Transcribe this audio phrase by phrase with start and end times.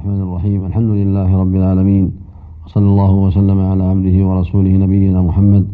[0.00, 0.60] الرحمن الرحيم.
[0.64, 2.12] الحمد لله رب العالمين.
[2.64, 5.64] وصلى الله وسلم على عبده ورسوله نبينا محمد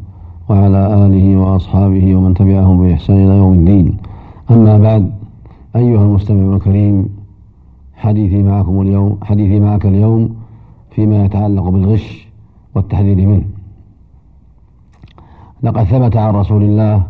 [0.49, 3.86] وعلى آله وأصحابه ومن تبعهم بإحسان إلى يوم الدين.
[4.50, 5.04] أما بعد
[5.76, 7.08] أيها المستمع الكريم
[7.94, 10.34] حديثي معكم اليوم حديثي معك اليوم
[10.90, 12.29] فيما يتعلق بالغش
[12.74, 13.46] والتحذير منه.
[15.62, 17.02] لقد ثبت عن رسول الله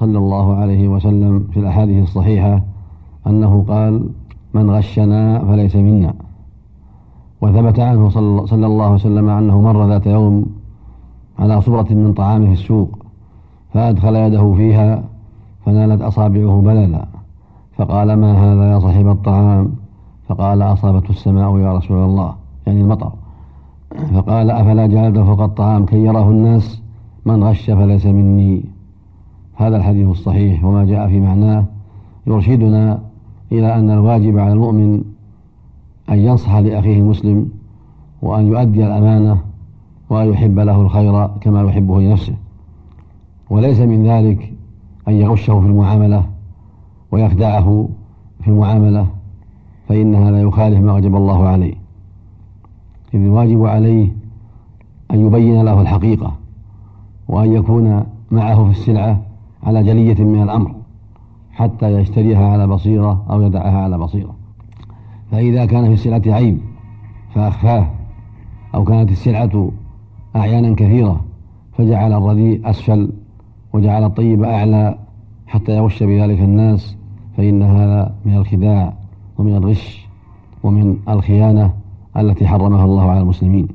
[0.00, 2.64] صلى الله عليه وسلم في الأحاديث الصحيحة
[3.26, 4.08] أنه قال
[4.54, 6.14] من غشنا فليس منا.
[7.40, 8.08] وثبت عنه
[8.46, 10.46] صلى الله عليه وسلم أنه مر ذات يوم
[11.38, 12.98] على صورة من طعام في السوق
[13.74, 15.02] فأدخل يده فيها
[15.66, 17.04] فنالت أصابعه بللا.
[17.76, 19.72] فقال ما هذا يا صاحب الطعام؟
[20.28, 22.34] فقال أصابته السماء يا رسول الله
[22.66, 23.12] يعني المطر.
[24.14, 26.82] فقال أفلا جعلت فوق الطعام كي يراه الناس؟
[27.26, 28.64] من غش فليس مني.
[29.54, 31.64] هذا الحديث الصحيح وما جاء في معناه.
[32.26, 32.98] يرشدنا
[33.52, 35.04] إلى أن الواجب على المؤمن
[36.10, 37.48] أن ينصح لأخيه المسلم
[38.22, 39.38] وأن يؤدي الأمانة
[40.10, 42.34] وأن يحب له الخير كما يحبه لنفسه.
[43.50, 44.52] وليس من ذلك
[45.08, 46.24] أن يغشه في المعاملة
[47.12, 47.88] ويخدعه
[48.40, 49.06] في المعاملة
[49.88, 51.74] فإن هذا يخالف ما وجب الله عليه.
[53.14, 54.08] إذ الواجب عليه
[55.10, 56.34] أن يبين له الحقيقة
[57.28, 59.20] وأن يكون معه في السلعة
[59.62, 60.81] على جلية من الأمر.
[61.52, 64.34] حتى يشتريها على بصيرة أو يدعها على بصيرة.
[65.30, 66.58] فإذا كان في السلعة عيب
[67.34, 67.86] فأخفاه
[68.74, 69.70] أو كانت السلعة
[70.36, 71.20] أعيانا كثيرة
[71.72, 73.12] فجعل الرديء أسفل
[73.72, 74.98] وجعل الطيب أعلى
[75.46, 76.96] حتى يغش بذلك الناس
[77.36, 78.94] فإن هذا من الخداع
[79.38, 80.08] ومن الغش
[80.62, 81.74] ومن الخيانة
[82.16, 83.68] التي حرمها الله على المسلمين.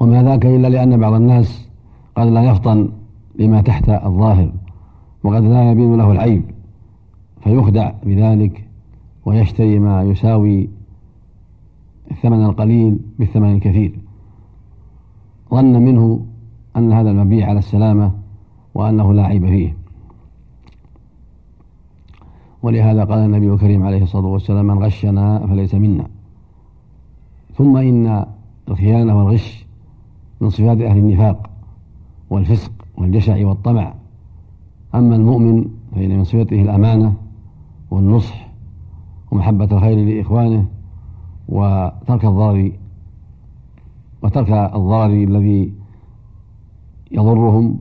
[0.00, 1.68] وما ذاك إلا لأن بعض الناس
[2.16, 2.88] قد لا يفطن
[3.38, 4.52] لما تحت الظاهر.
[5.24, 6.42] وقد لا يبين له العيب
[7.40, 8.68] فيخدع بذلك
[9.24, 10.68] ويشتري ما يساوي
[12.10, 13.98] الثمن القليل بالثمن الكثير.
[15.50, 16.26] ظن منه
[16.76, 18.12] أن هذا المبيع على السلامة
[18.74, 19.76] وأنه لا عيب فيه.
[22.62, 26.06] ولهذا قال النبي الكريم عليه الصلاة والسلام من غشنا فليس منا.
[27.56, 28.26] ثم إن
[28.68, 29.66] الخيانة والغش
[30.40, 31.50] من صفات أهل النفاق
[32.30, 33.94] والفسق والجشع والطمع
[34.94, 37.14] أما المؤمن فإن من صفته الأمانة
[37.90, 38.48] والنصح
[39.30, 40.66] ومحبة الخير لإخوانه
[41.48, 42.72] وترك الضرر
[44.22, 45.72] وترك الضرر الذي
[47.12, 47.78] يضرهم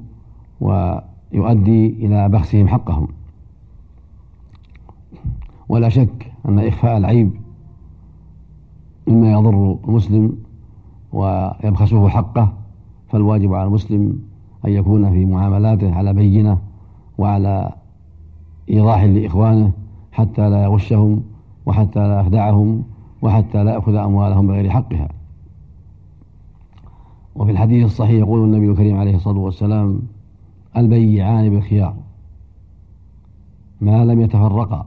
[0.61, 3.07] ويؤدي إلى بخسهم حقهم.
[5.69, 7.31] ولا شك أن إخفاء العيب
[9.07, 10.37] مما يضر المسلم
[11.13, 12.53] ويبخسه حقه
[13.09, 14.19] فالواجب على المسلم
[14.65, 16.57] أن يكون في معاملاته على بينة
[17.17, 17.71] وعلى
[18.69, 19.71] إيضاح لإخوانه
[20.11, 21.23] حتى لا يغشهم
[21.65, 22.83] وحتى لا يخدعهم
[23.21, 25.09] وحتى لا يأخذ أموالهم بغير حقها.
[27.35, 30.01] وفي الحديث الصحيح يقول النبي الكريم عليه الصلاة والسلام
[30.77, 31.95] البيعان بالخيار.
[33.81, 34.85] ما لم يتفرقا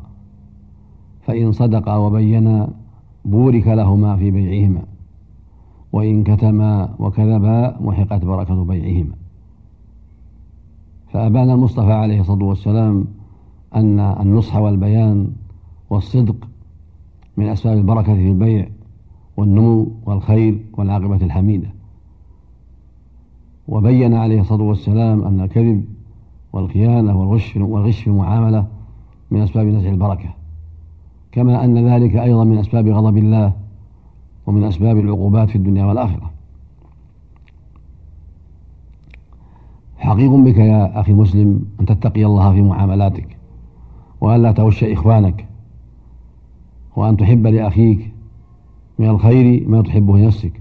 [1.27, 2.69] فإن صدقا وبينا
[3.25, 4.83] بورك لهما في بيعهما
[5.93, 9.26] وإن كتما وكذبا محقت بركة بيعهما.
[11.13, 13.05] فأبان المصطفى عليه الصلاة والسلام
[13.75, 15.33] أن النصح والبيان
[15.91, 16.49] والصدق
[17.37, 18.69] من أسباب البركة في البيع
[19.37, 21.69] والنمو والخير والعاقبة الحميدة.
[23.69, 25.85] وبين عليه الصلاة والسلام أن الكذب
[26.53, 28.67] والخيانة والغش والغش في المعاملة
[29.31, 30.29] من أسباب نزع البركة
[31.33, 33.53] كما أن ذلك أيضا من أسباب غضب الله
[34.47, 36.31] ومن أسباب العقوبات في الدنيا والآخرة.
[39.99, 43.37] حقيق بك يا أخي مسلم أن تتقي الله في معاملاتك
[44.21, 45.47] وأن لا تغش إخوانك
[46.97, 48.13] وأن تحب لأخيك
[48.99, 50.61] من الخير ما تحبه لنفسك.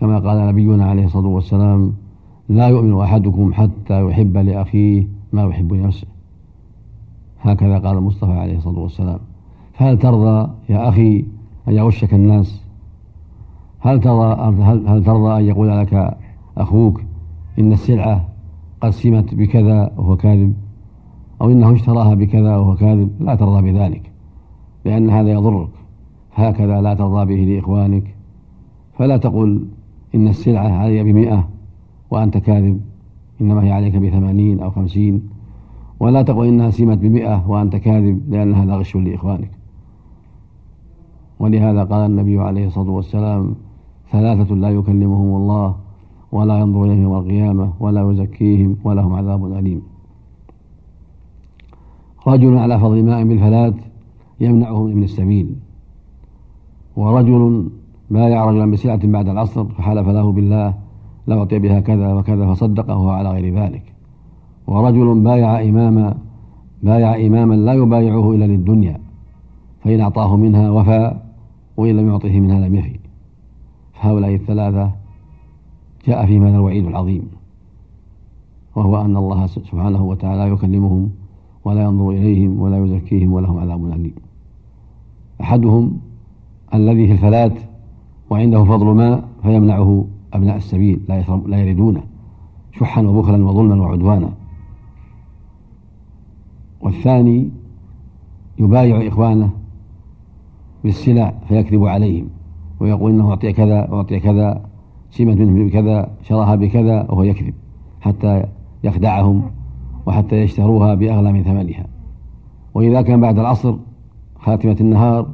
[0.00, 1.92] كما قال نبينا عليه الصلاة والسلام
[2.48, 6.06] لا يؤمن أحدكم حتى يحب لأخيه ما يحب لنفسه.
[7.40, 9.18] هكذا قال المصطفى عليه الصلاة والسلام.
[9.76, 11.24] هل ترضى يا أخي
[11.68, 12.62] أن يغشك الناس؟
[13.80, 16.18] هل ترضى هل, هل ترضى أن يقول لك
[16.56, 17.02] أخوك
[17.58, 18.28] إن السلعة
[18.80, 20.54] قد سمت بكذا وهو كاذب
[21.40, 24.10] أو إنه اشتراها بكذا وهو كاذب لا ترضى بذلك
[24.84, 25.68] لأن هذا يضرك.
[26.34, 28.14] هكذا لا ترضى به لإخوانك.
[28.98, 29.66] فلا تقل
[30.14, 31.48] إن السلعة علي بمئة
[32.10, 32.80] وأنت كاذب
[33.40, 35.22] إنما هي عليك بثمانين أو خمسين.
[36.00, 39.50] ولا تقل إنها سمت بمئة وأنت كاذب لأن هذا غش لإخوانك.
[41.38, 43.54] ولهذا قال النبي عليه الصلاة والسلام
[44.12, 45.76] ثلاثة لا يكلمهم الله
[46.32, 49.82] ولا ينظر إليهم يوم القيامة ولا يزكيهم ولهم عذاب أليم.
[52.26, 53.74] رجل على فضل ماء بالفلاة
[54.40, 55.54] يمنعه من السبيل.
[56.96, 57.70] ورجل
[58.10, 60.74] بايع رجلا بسلعة بعد العصر فحلف له بالله
[61.26, 63.82] لا أعطي بها كذا وكذا فصدقه على غير ذلك.
[64.66, 66.14] ورجل بايع إماما
[66.82, 69.00] بايع إماما لا يبايعه إلا للدنيا
[69.84, 71.16] فإن أعطاه منها وفى
[71.76, 72.98] وإن لم يعطه منها لم يفي.
[73.92, 74.97] فهؤلاء الثلاثة
[76.08, 77.22] جاء فيهم هذا الوعيد العظيم
[78.76, 81.10] وهو أن الله سبحانه وتعالى يكلمهم
[81.64, 84.14] ولا ينظر إليهم ولا يزكيهم ولهم عذاب أليم.
[85.40, 85.98] أحدهم
[86.74, 87.52] الذي في الفلاة
[88.30, 92.02] وعنده فضل ماء فيمنعه أبناء السبيل لا لا يردونه
[92.72, 94.30] شحا وبخلا وظلما وعدوانا.
[96.80, 97.50] والثاني
[98.58, 99.50] يبايع إخوانه
[100.84, 102.28] بالسلع فيكذب عليهم
[102.80, 104.67] ويقول إنه أعطي كذا وأعطي كذا
[105.10, 107.54] سمت منه بكذا شراها بكذا وهو يكذب
[108.00, 108.44] حتى
[108.84, 109.42] يخدعهم
[110.06, 111.86] وحتى يشتروها بأغلى من ثمنها.
[112.74, 113.74] وإذا كان بعد العصر
[114.38, 115.26] خاتمة النهار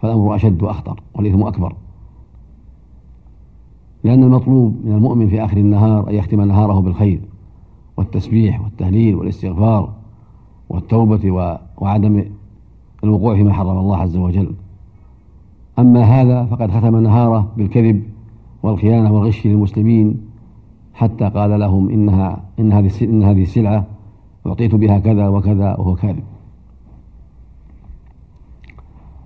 [0.00, 1.74] فالأمر أشد وأخطر والإثم أكبر.
[4.04, 7.20] لأن المطلوب من المؤمن في آخر النهار أن يختم نهاره بالخير
[7.96, 9.92] والتسبيح والتهليل والاستغفار
[10.68, 11.30] والتوبة
[11.78, 12.24] وعدم
[13.04, 14.54] الوقوع فيما حرم الله عز وجل.
[15.78, 18.02] أما هذا فقد ختم نهاره بالكذب
[18.62, 20.20] والخيانة والغش للمسلمين
[20.94, 23.86] حتى قال لهم إنها إن هذه إن هذه السلعة
[24.46, 26.22] أعطيت بها كذا وكذا وهو كاذب.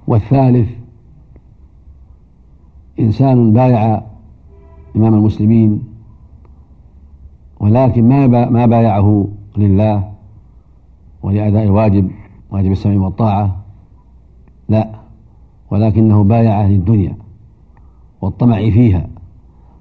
[0.07, 0.69] والثالث
[3.01, 4.03] إنسان بايع
[4.97, 5.83] إمام المسلمين
[7.61, 10.13] ولكن ما ما بايعه لله
[11.23, 12.11] ولأداء الواجب
[12.51, 13.57] واجب السمع والطاعة
[14.69, 14.91] لا
[15.71, 17.17] ولكنه بايع للدنيا
[18.21, 19.09] والطمع فيها.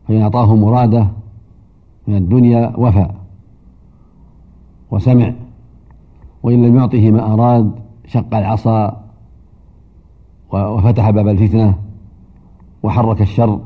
[0.07, 1.07] فإن أعطاه مراده
[2.07, 3.09] من الدنيا وفى.
[4.91, 5.33] وسمع.
[6.43, 7.71] وإن لم يعطه ما أراد
[8.07, 9.01] شق العصا
[10.51, 11.75] وفتح باب الفتنة
[12.83, 13.59] وحرك الشر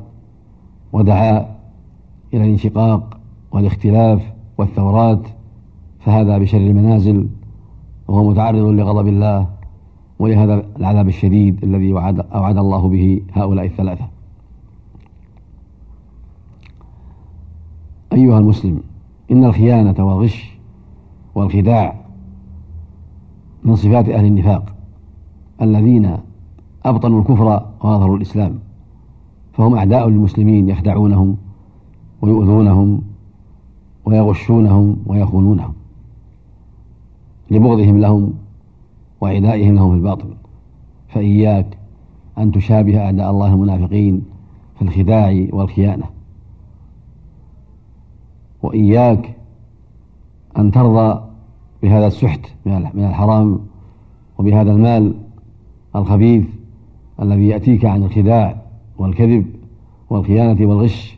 [0.94, 1.38] ودعا
[2.34, 3.18] إلى الانشقاق
[3.52, 5.20] والاختلاف والثورات
[6.00, 7.28] فهذا بشر المنازل
[8.08, 9.48] وهو متعرض لغضب الله
[10.20, 14.06] ولهذا العذاب الشديد الذي وعد أوعد الله به هؤلاء الثلاثة.
[18.20, 18.82] أيها المسلم
[19.32, 20.58] إن الخيانة والغش
[21.36, 21.96] والخداع
[23.64, 24.76] من صفات أهل النفاق
[25.62, 26.18] الذين
[26.86, 27.46] أبطنوا الكفر
[27.82, 28.60] وأظهروا الإسلام
[29.54, 31.38] فهم أعداء للمسلمين يخدعونهم
[32.22, 33.02] ويؤذونهم
[34.06, 35.74] ويغشونهم ويخونونهم
[37.52, 38.34] لبغضهم لهم
[39.22, 40.30] وعدائهم لهم في الباطل.
[41.08, 41.78] فإياك
[42.38, 44.22] أن تشابه أعداء الله المنافقين
[44.76, 46.19] في الخداع والخيانة.
[48.64, 49.36] وإياك
[50.58, 51.22] أن ترضى
[51.84, 53.60] بهذا السحت من الحرام
[54.38, 55.16] وبهذا المال
[55.96, 56.46] الخبيث
[57.22, 58.62] الذي يأتيك عن الخداع
[58.98, 59.46] والكذب
[60.10, 61.18] والخيانة والغش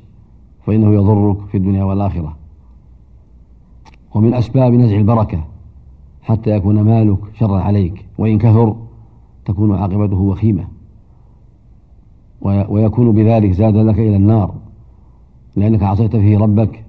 [0.65, 2.37] فإنه يضرك في الدنيا والآخرة.
[4.15, 5.43] ومن أسباب نزع البركة
[6.21, 8.75] حتى يكون مالك شرا عليك وإن كثر
[9.45, 10.67] تكون عاقبته وخيمة.
[12.41, 14.53] ويكون بذلك زادا لك إلى النار
[15.55, 16.80] لأنك عصيت فيه ربك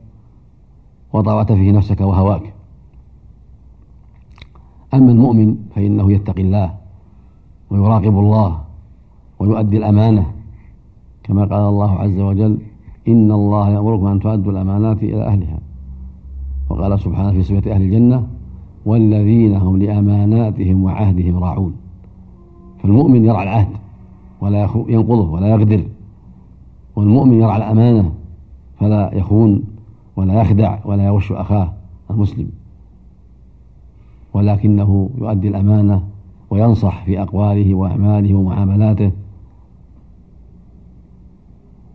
[1.13, 2.53] وطوعت فيه نفسك وهواك.
[4.95, 6.75] أما المؤمن فإنه يتقي الله
[7.71, 8.61] ويراقب الله
[9.39, 10.27] ويؤدي الأمانة
[11.23, 12.59] كما قال الله عز وجل
[13.09, 15.59] إن الله يأمركم أن تؤدوا الأمانات إلى أهلها.
[16.71, 18.27] وقال سبحانه في صفة أهل الجنة
[18.87, 21.75] والذين هم لأماناتهم وعهدهم راعون.
[22.83, 23.69] فالمؤمن يرعى العهد
[24.41, 25.85] ولا ينقضه ولا يغدر
[26.97, 28.13] والمؤمن يرعى الأمانة
[28.81, 29.65] فلا يخون
[30.23, 31.73] ولا يخدع ولا يغش أخاه
[32.11, 32.51] المسلم.
[34.35, 36.09] ولكنه يؤدي الأمانة
[36.51, 39.13] وينصح في أقواله وأعماله ومعاملاته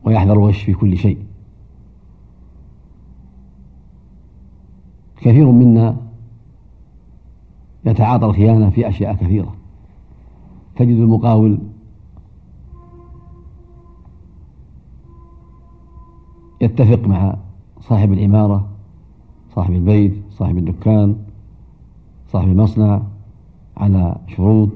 [0.04, 1.18] ويحذر الغش في كل شيء.
[5.18, 5.98] كثير منا
[7.86, 9.56] يتعاطى الخيانة في أشياء كثيرة.
[10.76, 11.60] تجد المقاول
[16.62, 17.38] يتفق مع
[17.82, 18.68] صاحب العمارة
[19.56, 21.16] صاحب البيت صاحب الدكان
[22.32, 23.02] صاحب المصنع
[23.78, 24.70] على شروط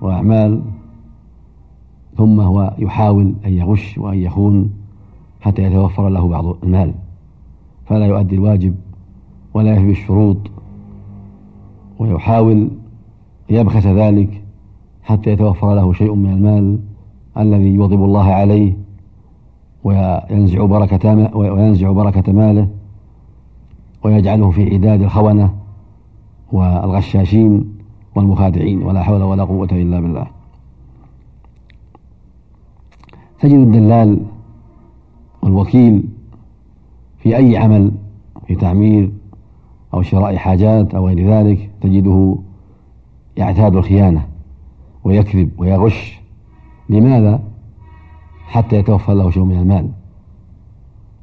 [0.00, 0.62] وأعمال
[2.16, 4.70] ثم هو يحاول أن يغش وأن يخون
[5.40, 6.94] حتى يتوفر له بعض المال.
[7.86, 8.74] فلا يؤدي الواجب
[9.54, 10.36] ولا يفي الشروط
[11.98, 12.70] ويحاول
[13.50, 14.42] يبخس ذلك
[15.02, 16.78] حتى يتوفر له شيء من المال
[17.38, 18.72] الذي يغضب الله عليه
[19.84, 22.68] وينزع بركة وينزع بركة ماله
[24.02, 25.54] ويجعله في عداد الخونة
[26.52, 27.74] والغشاشين
[28.14, 30.26] والمخادعين ولا حول ولا قوة إلا بالله
[33.40, 34.20] تجد الدلال
[35.42, 36.02] والوكيل
[37.18, 37.90] في أي عمل
[38.46, 39.12] في تعمير
[39.94, 42.36] أو شراء حاجات أو غير ذلك تجده
[43.36, 44.26] يعتاد الخيانة
[45.04, 46.20] ويكذب ويغش
[46.88, 47.42] لماذا؟
[48.46, 49.90] حتى يتوفر له شيء من المال.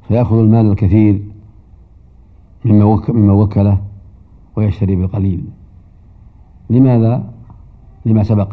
[0.08, 1.22] فيأخذ المال الكثير
[2.64, 3.78] مما وكله
[4.56, 5.44] ويشتري بالقليل.
[6.70, 7.30] لماذا؟
[8.06, 8.52] لما سبق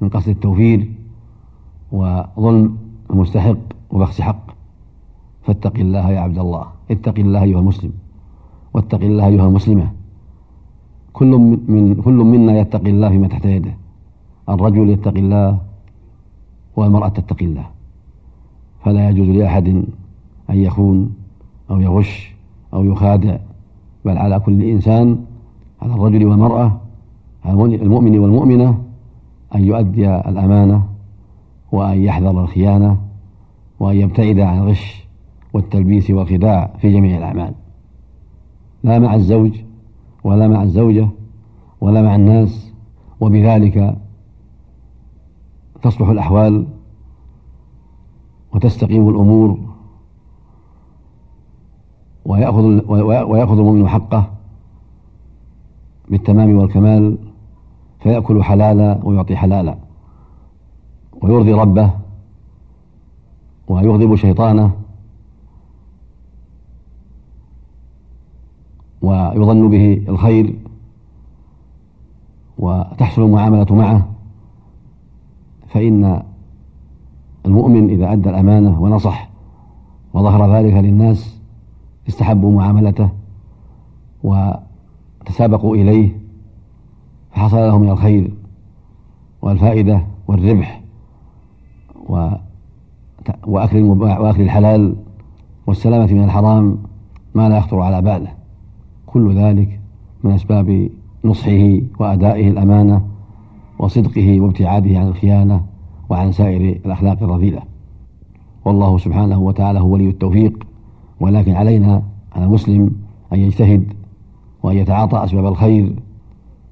[0.00, 0.90] من قصد التوفير
[1.92, 2.76] وظلم
[3.10, 3.58] المستحق
[3.90, 4.46] وبخس حق.
[5.42, 6.66] فاتق الله يا عبد الله.
[6.90, 7.92] اتق الله أيها المسلم.
[8.74, 9.92] واتق الله أيها المسلمة.
[11.12, 11.32] كل
[11.68, 13.74] من كل منا يتقي الله فيما تحت يده.
[14.48, 15.58] الرجل يتقي الله
[16.76, 17.66] والمرأة تتقي الله.
[18.84, 19.68] فلا يجوز لأحد
[20.50, 21.14] أن يخون
[21.70, 22.34] أو يغش
[22.74, 23.36] أو يخادع
[24.04, 25.24] بل على كل إنسان
[25.82, 26.80] على الرجل والمرأة
[27.46, 28.82] المؤمن والمؤمنة
[29.54, 30.86] أن يؤدي الأمانة
[31.72, 32.96] وأن يحذر الخيانة
[33.80, 35.04] وأن يبتعد عن الغش
[35.52, 37.54] والتلبيس والخداع في جميع الأعمال.
[38.84, 39.60] لا مع الزوج
[40.24, 41.08] ولا مع الزوجة
[41.80, 42.72] ولا مع الناس
[43.20, 43.96] وبذلك
[45.82, 46.66] تصلح الأحوال
[48.54, 49.58] وتستقيم الأمور
[52.24, 52.90] ويأخذ
[53.30, 54.30] ويأخذ المؤمن حقه
[56.08, 57.18] بالتمام والكمال
[58.00, 59.76] فيأكل حلالا ويعطي حلالا
[61.22, 61.90] ويرضي ربه
[63.68, 64.72] ويغضب شيطانه
[69.02, 70.54] ويظن به الخير
[72.58, 74.08] وتحصل المعاملة معه
[75.68, 76.22] فإن
[77.46, 79.28] المؤمن إذا أدى الأمانة ونصح
[80.14, 81.40] وظهر ذلك للناس
[82.08, 83.08] استحبوا معاملته
[84.22, 86.16] وتسابقوا إليه
[87.30, 88.30] فحصل له من الخير
[89.42, 90.82] والفائدة والربح
[93.46, 94.96] وأكل وأكل الحلال
[95.66, 96.78] والسلامة من الحرام
[97.34, 98.32] ما لا يخطر على باله.
[99.06, 99.80] كل ذلك
[100.24, 100.90] من أسباب
[101.24, 103.06] نصحه وأدائه الأمانة
[103.78, 105.64] وصدقه وابتعاده عن الخيانة
[106.12, 107.62] وعن سائر الأخلاق الرذيلة.
[108.64, 110.66] والله سبحانه وتعالى هو ولي التوفيق
[111.20, 112.02] ولكن علينا
[112.36, 112.90] على المسلم
[113.32, 113.84] أن يجتهد
[114.62, 115.92] وأن يتعاطى أسباب الخير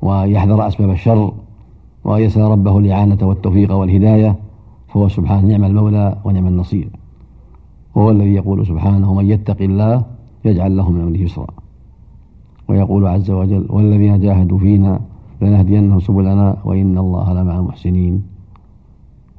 [0.02, 1.32] وأن يحذر أسباب الشر
[2.04, 4.36] وأن يسأل ربه الإعانة والتوفيق والهداية
[4.88, 6.88] فهو سبحانه نعم المولى ونعم النصير.
[7.94, 10.02] وهو الذي يقول سبحانه من يتق الله
[10.44, 11.46] يجعل له من أمره يسرا
[12.68, 15.00] ويقول عز وجل والذين جاهدوا فينا
[15.40, 18.29] لنهدينهم سبلنا وإن الله لمع المحسنين